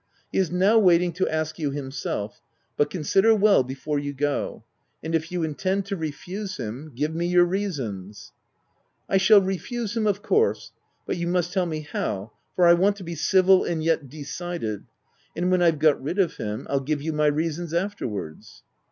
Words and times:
He 0.31 0.39
is 0.39 0.49
now 0.49 0.79
waiting 0.79 1.13
to 1.13 1.29
ask 1.29 1.59
you 1.59 1.69
himself; 1.69 2.41
but 2.75 2.89
consider 2.89 3.35
well 3.35 3.61
before 3.61 3.99
you 3.99 4.13
go; 4.15 4.63
and 5.03 5.13
if 5.13 5.31
you 5.31 5.43
intend 5.43 5.85
to 5.85 5.95
refuse 5.95 6.57
him, 6.57 6.91
give 6.95 7.13
me 7.13 7.27
your 7.27 7.45
reasons." 7.45 8.31
u 9.07 9.13
I 9.13 9.17
shall 9.17 9.43
refuse 9.43 9.95
him, 9.95 10.07
of 10.07 10.23
course, 10.23 10.71
but 11.05 11.17
you 11.17 11.27
must 11.27 11.53
tell 11.53 11.67
me 11.67 11.81
how, 11.81 12.31
for 12.55 12.65
I 12.65 12.73
want 12.73 12.95
to 12.95 13.03
be 13.03 13.13
civil 13.13 13.63
and 13.63 13.83
yet 13.83 14.09
de 14.09 14.23
cided— 14.23 14.85
and 15.35 15.51
when 15.51 15.61
I've 15.61 15.77
got 15.77 16.01
rid 16.01 16.17
of 16.17 16.37
him, 16.37 16.61
111 16.65 16.85
give 16.85 17.01
you 17.03 17.13
my 17.13 17.27
reasons 17.27 17.71
afterwards." 17.71 18.63